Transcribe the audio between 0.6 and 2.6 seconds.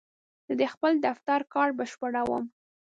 د خپل دفتر کار بشپړوم.